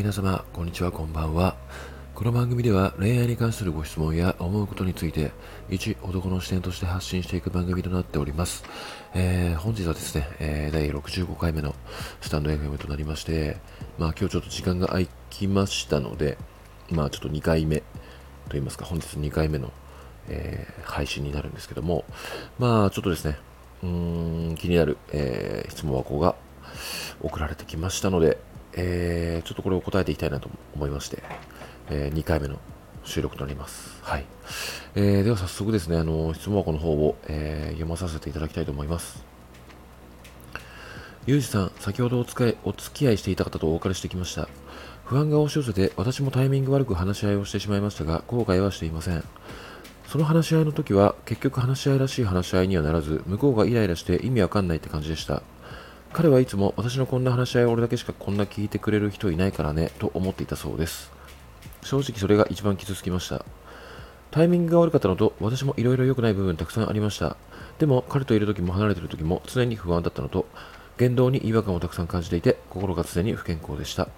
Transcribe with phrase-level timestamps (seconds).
[0.00, 1.56] 皆様、こんにちは、こんばんは。
[2.14, 5.30] この番組では恋愛に関するご質問や思うことについて、
[5.68, 8.64] 一男の視点として発信していく番組となっております。
[9.12, 11.74] えー、本日はですね、えー、第65回目の
[12.22, 13.58] スタンド FM となりまして、
[13.98, 16.38] まあ今日ちょっと時間が空きましたので、
[16.90, 17.82] まあちょっと2回目
[18.48, 19.70] といいますか、本日2回目の、
[20.30, 22.06] えー、配信になるんですけども、
[22.58, 23.36] まあちょっとですね、
[23.82, 26.36] うーん気になる、え、質問箱が
[27.20, 28.38] 送られてきましたので、
[28.74, 31.22] えー、ちょっとこれを答えていきたいなと思いまして、
[31.90, 32.58] えー、2回目の
[33.04, 33.98] 収録となります。
[34.02, 34.24] はい。
[34.94, 39.24] えー、では早速ですね、あの、質問箱の方を、え、読まさせていただきたいと思います。
[41.26, 44.48] ゆうじさん、先ほどお使いお付き合いしていた方とお別れしてきました。
[45.04, 49.24] 不安が押し寄せて、私もタイミング悪く話し合いをしてしまいましたが、後悔はしていません。
[50.06, 55.42] その話し合いの時は、結局話し合いらしい話し合いにはならず、向こうがイライラして意味わかんないって感じでした。
[56.12, 61.12] 彼はいつも私のこんな話し合いを俺だけしかこんな聞いてくれる人いないからねと思っていたそうです。
[61.82, 63.44] 正直それが一番傷つきました。
[64.32, 67.36] タイミングが悪かったのと私も色々良くない部分たくさんありました。
[67.78, 70.46] でも彼といる時も離れている時も常に不安だったのと
[70.98, 74.08] 言動に違和感をたくさん感じていて心が常に不健康でした。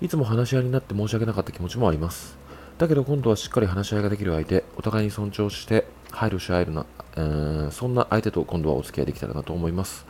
[0.00, 2.36] いつも話し合いになって申し訳なかった気持ちもあります。
[2.76, 6.86] だけど今度はしっかり話し合いができる相手お互いに尊重して配慮し合えるな、
[7.16, 10.06] えー、そんな相手と今度はお付き合いできたらなと思います。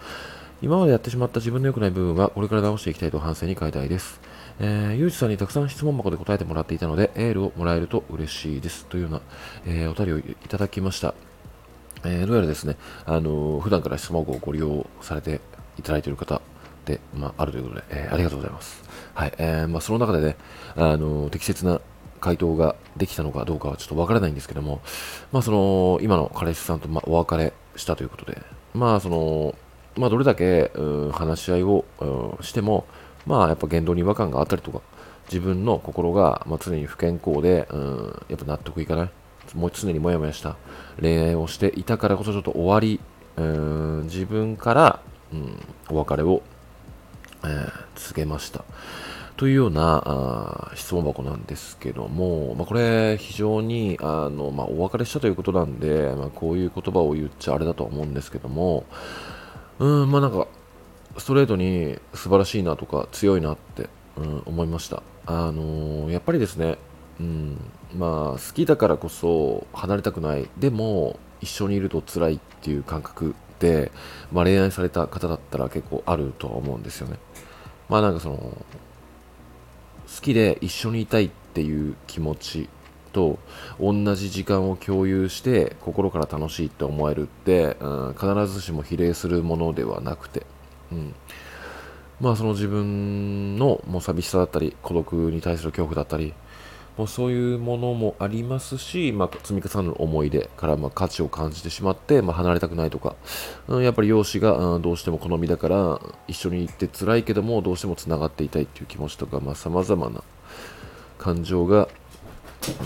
[0.61, 4.21] 今までやってしまった自分の良くない部分はこれから直していきたいと反省に変えたいです。
[4.59, 8.85] えー、ゆうじさんにたくさん質問箱で答えてもらっていたので、エールをもらえると嬉しいです。
[8.87, 9.21] というような、
[9.67, 11.15] えー、お便りをいただきました。
[12.05, 15.41] えー、どうやらですね、あのー、普段から質問箱をご利用されて
[15.79, 16.43] いただいている方
[16.87, 18.83] で、まあ、あるということで、えー、ありがとうございます。
[19.15, 20.37] はい、えー、まあ、その中でね、
[20.75, 21.81] あの、適切な
[22.21, 24.81] 回答ができたのかどうかはちょっとわからないんですけども、
[25.31, 28.43] まあ、その、今の彼氏さんと、まお別れしたということで、
[28.75, 29.55] まあ、その、
[29.99, 32.87] まあ、どれだけ、うん、話し合いを、うん、しても、
[33.27, 34.81] まあ、やっぱ言動に違和感があったりとか、
[35.29, 39.11] 自分の心が、まあ、常に不健康で、うん、やっぱ納得いかない、
[39.55, 40.57] もう常にもやもやした
[41.01, 43.01] 恋愛をしていたからこそちょっと終わり、
[43.37, 45.01] うん、自分から、
[45.33, 45.59] うん、
[45.91, 46.43] お別れを、
[47.45, 48.65] えー、告げました。
[49.39, 58.85] というようなあ質問箱なんですけども、まあ、これ非常にあの、まあ、お別れしたということなんで、まあ、こういう言葉を言っちゃあれだと思うんですけども、
[59.79, 60.47] うん、まあなんか、
[61.17, 65.03] ストレートに素晴らしいなとか強いなって、うん、思いました。
[65.27, 66.79] あのー、やっぱりですね、
[67.21, 67.57] うん、
[67.97, 70.49] まあ好きだからこそ離れたくない。
[70.59, 73.93] でも一緒にいると辛いっていう感覚で、
[74.33, 77.19] まあ、恋愛された方だったら結構あるとは思うんですよね。
[77.89, 82.69] まあなんかその、好きで一緒にいたいっていう気持ち
[83.09, 83.39] と
[83.81, 90.47] 同じ時間を共有して心から楽しいって思えるって、うん、必ずしも比例するものではなくて、
[90.93, 91.15] うん、
[92.21, 96.35] まあその自分のもう寂しさだったり孤独に対する恐怖だったり
[96.99, 103.15] もうそういうものもありますし、まあ、積み重ねる思い出からま価値を感じてしまって、まあ、離れたくないとか、
[103.69, 110.25] うん、やっぱり容姿が、うん、どうしても好みだから一緒に行って辛いけどもどうしてもつながっていたいっていう気持ちとかさまざ、まな
[111.19, 111.89] 感情が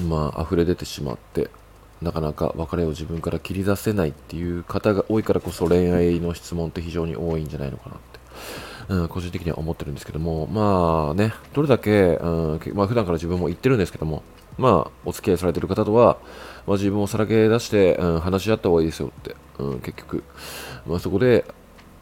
[0.09, 1.51] まあ溢れ出てしまって
[2.03, 8.21] なかなか別れを自分から切り出せないっていう方が多いからこそ恋愛の質問って非常に多いんじゃないのかなって、
[8.89, 12.27] うん、個人的には思ってるんですけどもまあねどれだけ、う
[12.57, 14.23] んまあ、普段から自分も言ってるんですけども
[14.59, 16.19] まあお付き合いされてる方とは、
[16.67, 20.25] まあ、自分をさらけ出して、うん、話し合った方がいいですよって、うん、結局、
[20.87, 21.45] まあ、そこで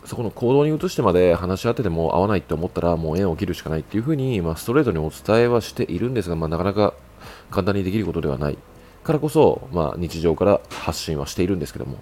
[0.06, 6.94] そこの行動に移してまで話し合ってても合わないって思ったらもう縁を切るしかないっていうふうに、まあ、ストレートにお伝えはしているんですが、まあ、なかなか
[7.50, 8.58] 簡単にできることではない。
[9.02, 11.98] からこそ、まあ、日常から発信はしているんですけども、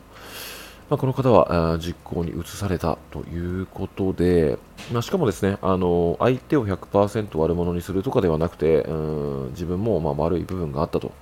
[0.90, 4.58] まあ、この方は実行に移されたということで、
[4.92, 11.12] まあ、しかもですねあの相手を100%悪者にするとかではなくてうん自分もま悪い部分があったと。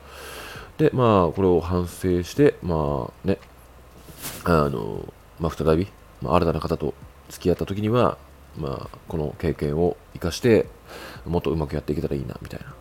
[0.79, 3.39] でまあこれを反省してまあね
[4.45, 5.89] あの、まあ、再び、
[6.23, 6.95] ま、新たな方と
[7.29, 8.19] 付き合った時には、
[8.57, 10.67] まあ、この経験を生かして
[11.25, 12.75] もっとうまくやっていけたらいいなみたいな。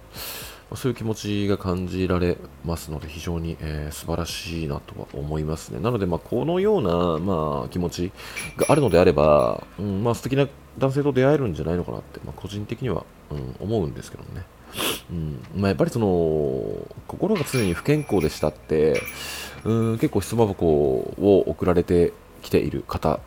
[0.73, 5.79] そういう気持ちが感じられますので、非常に、えー、素晴らしいなとは思いますね。
[5.79, 8.11] なので、まあ、このような、まあ、気持ち
[8.57, 10.47] があるのであれば、うんまあ、素敵な
[10.77, 14.43] 男性と出会えるんじゃないのかなって、まあ、個人的には、うん、思うんですけどね。
[15.09, 19.01] うんまあ、やっぱりその心が常に不健康でしたって、
[19.63, 23.19] うん、結構質問箱を送られてきている方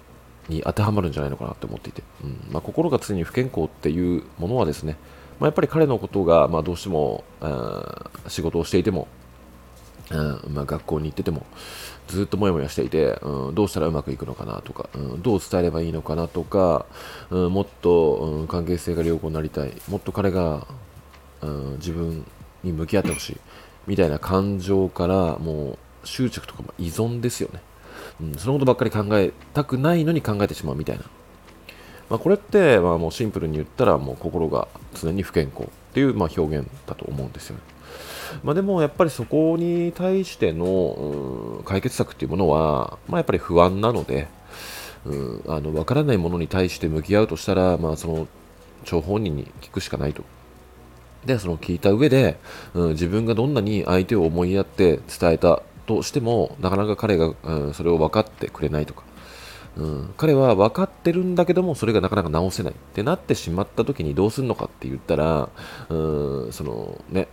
[0.49, 4.96] に当てはまるんじゃないのかなって思っていて、うんまあ、心が常に不健康っていうものはですね、
[5.40, 7.25] まあ、やっぱり彼のことが、まあ、どうしても、
[8.26, 9.08] 仕事をしていても
[10.11, 11.44] うんまあ、学校に行ってても
[12.06, 16.87] ずっともやもやしていて、うん、どうしたらうまくいくのかなとか、うん、どう伝えればいいのかなとか、
[17.31, 20.67] うん、もっと、うん、関係性が良好になりたいもっと彼が、
[21.43, 22.25] うん、自分
[22.64, 23.37] に向き合ってほしい
[23.87, 27.61] みたいな感情からもう執着とかも依存ですよね、
[28.23, 31.05] うん、そのことばっかり考えたくないのに考えてしまうみたいな、
[32.10, 37.56] まあ、これって、まあ、もうシンプルに言ったらもう心が常に不健康っていう、まあ、表現だと思うんですよ
[38.44, 44.28] まあ、でもやっぱりそこに対しての、解決策っていうものは、まあ、やっぱり不安なので、
[45.06, 48.28] うん、あの分からないものに対して向き合うとしたら、まあ、その
[48.84, 50.25] 張本人に聞くしかないと。
[51.25, 52.38] で、その聞いた上で、
[52.75, 59.04] うん、自分がどんなに相手を思いやって伝えたとしても、なかなか彼が、うん、それを分かってくれないとか、
[59.78, 65.48] うん、彼は分かってるんだけども、それがなかなか直せないってなってしまった時にどうするのかって言ったら、
[65.88, 67.28] うん、そのね、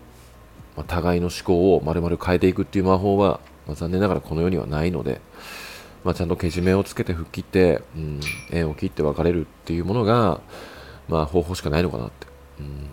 [0.78, 5.22] まあ、互いの思考を丸々変えていくっていう魔法は、まあ、残念ながらこの世にはないので、
[6.04, 8.20] まあ、ちゃんとけじめをつけて吹っ切って、うん、
[8.52, 10.40] 縁を切って別れるっていうものが、
[11.10, 12.28] まあ、方法しかないのかなって、
[12.60, 12.88] うん、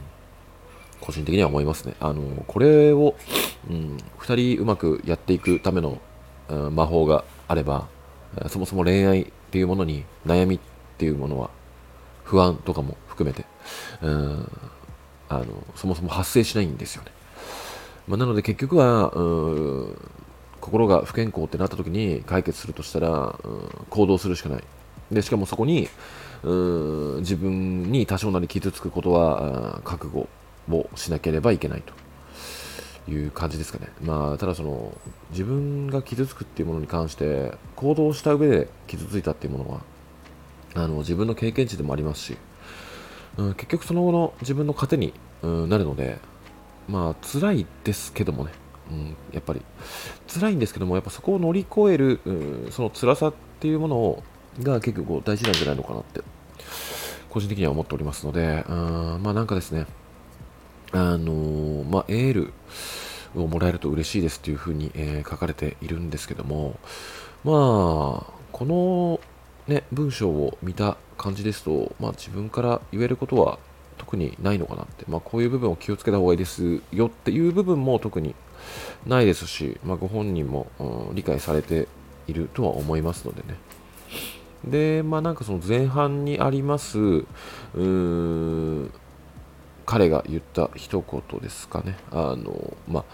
[1.03, 1.95] 個人的には思いますね。
[2.01, 3.17] あのこれを、
[3.69, 5.99] うん、2人うまくやっていくための、
[6.49, 7.87] うん、魔法があれば、
[8.49, 10.61] そもそも恋愛っていうものに悩みっ
[10.99, 11.51] ていうものは
[12.25, 13.45] 不安とかも含めて、
[14.01, 14.51] うん、
[15.29, 15.47] あの
[15.77, 17.11] そもそも発生しないんですよね。
[18.09, 19.13] まあ、なので結局は、
[20.61, 23.39] 心が不健康ってなった時に解決するとしたら、
[23.91, 24.65] 行動するしかない。
[25.11, 25.89] でしかもそこに
[26.43, 30.29] 自分に多少なり傷つくことは覚悟
[30.71, 31.93] をしなければいけないと
[33.09, 33.89] いう感じですかね。
[34.03, 34.97] まあ、ただその
[35.31, 39.81] 自分が傷つくっていうものに関して行動した上で傷ついたっていうものは
[40.75, 42.37] あの自分の経験値でもありますし、
[43.37, 45.13] うん、結局その後の自分の糧に、
[45.43, 46.19] うん、なるので、
[46.89, 48.53] まあ辛いですけどもね、
[48.91, 49.63] うん、やっぱり
[50.29, 54.23] 辛いんですけどもやっぱそこを乗り越える、うん、その辛さっていうものを
[54.61, 56.21] が結構大事なんじゃないのかなって
[57.31, 59.87] 個人的には思っておりますので、うん、まあなんかですね
[60.93, 62.53] あの、まあエール
[63.35, 66.79] をもらえると嬉しいですというふうに、えー、書かれているんですけども
[67.45, 69.21] まあこの
[69.67, 73.59] ね文章を見た感じですと、まあ、自分から言えることは
[73.99, 78.35] 特にないのかなって、まあ、こういう部分を気をつけた方がいいですよっていう部分も特に
[79.07, 81.89] ないですし、まあ、ご本人も、うん、理解されて
[82.27, 83.57] いるとは思いますのでね。
[84.65, 88.93] で、まあなんかその前半にあります、うーん
[89.93, 91.97] 彼が言った一言ですかね。
[92.11, 93.05] あの、まあ、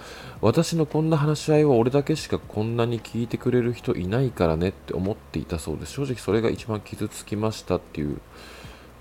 [0.40, 5.92] 私のこんな話し合いは俺だけしかこんなに聞いてくれる人いないからねって思っていたそうです。
[5.92, 8.20] 正直それが一番傷つきましたっていう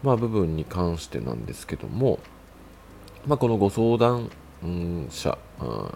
[0.03, 2.19] まあ、部分に関してなんですけども、
[3.25, 4.29] まあ、このご相談
[5.09, 5.37] 者、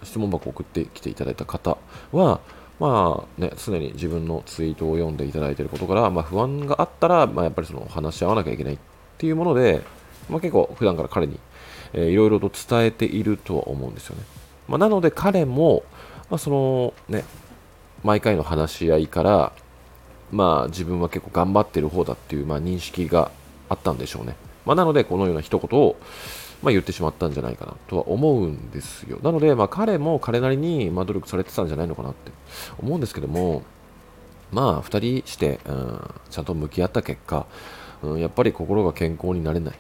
[0.04, 1.78] 質問箱を送ってきていただいた方
[2.12, 2.42] は、
[2.80, 8.78] まあね、常に自分のツイートを読んでいただいていることから、まあ、不安があったら、まあ、やっぱりその話し合わなきゃいけないっ
[9.18, 9.82] ていうもので、
[10.32, 11.40] まあ、結構普段から彼に、
[11.94, 14.24] えー、いろいろと伝えているとは思うんですよね。
[14.68, 15.84] まあ、なので彼も、
[16.30, 17.26] まあ、そのね、
[18.04, 19.52] 毎回の話し合いから、
[20.32, 23.32] まあ、自分は結構頑張ってる方だっていう、まあ、認識が
[23.70, 24.36] あったんでしょうね。
[24.66, 25.98] まあ、なので、このような一言を、
[26.64, 29.20] まあ、言ってしまったんじゃないかなとは思うんですよ。
[29.22, 32.32] なので、まあ、彼も彼なりに、ま努力されてたんじゃないのかなって
[32.82, 33.64] 思うんですけども、
[34.52, 37.46] まあ、2人して、うん、ちゃんと向き合った結果、
[38.04, 39.76] うん、やっぱり心が健康になれない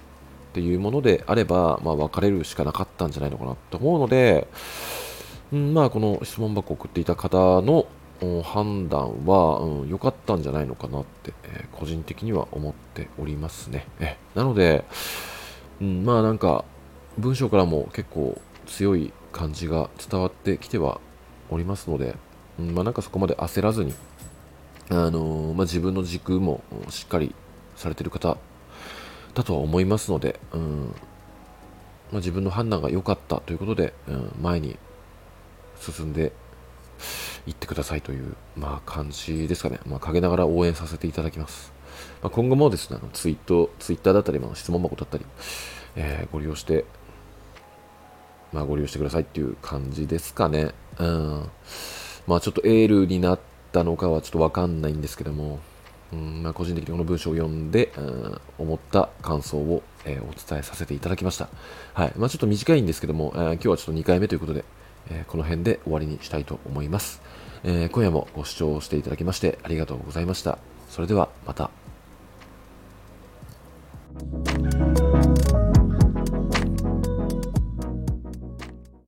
[0.51, 4.49] っていうものであれば、まあ、別れるしかなかったんじゃないのかなと思うので、
[5.53, 7.85] うん、まあ、この質問箱を送っていた方の
[8.43, 13.87] 判断は良、うん、かったんじゃないのかなって、えー、個人的には思っておりますね。
[14.01, 14.83] えなので、
[15.79, 16.65] うん、まあなんか
[17.17, 20.99] 文章からも結構強い感じが伝わってきては
[21.49, 22.15] おりますので、
[22.59, 23.93] うん、まあなんかそこまで焦らずに、
[24.89, 27.33] あのー、まあ、自分の軸もしっかり
[27.77, 28.37] されてる方
[29.33, 30.93] だとは思いますので、うん
[32.11, 34.77] まあ、自分の判断が良かったということで、うん、前に
[35.79, 36.33] 進んで
[37.45, 39.79] 行ってくださいという、まあ、感じですかね。
[39.85, 41.71] まあ、陰ながら応援させていただきます。
[42.21, 45.25] まあ、今後もですね、ツイート、ツイッターだったり、まあ、質問箱だったり、
[45.95, 46.85] えー、ご利用して、
[48.51, 50.71] まあ、ご利用してくださいっていう感じですかね。
[50.99, 51.49] うん。
[52.27, 53.39] まあ、ちょっとエールになっ
[53.71, 55.59] たのかはちょっとわかんないんですけども、
[56.13, 61.49] うんまあ、個人的にこの文章を読んで、うん、思った感想を、えー、お伝えさせていただきました。
[61.93, 64.65] はいまあ、ちょっと短いんですけども、えー、今日はちょっと2回目ということで、
[65.09, 67.21] えこの辺で終わりにしたいと思います、
[67.63, 70.59] え今夜もご視聴していただきましてありがとうございました。
[70.89, 71.71] それではまた。